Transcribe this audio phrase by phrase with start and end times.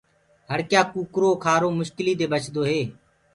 [0.51, 2.81] هڙڪيآ ڪوُڪرو کآرو مشڪليٚ دي بچدوئي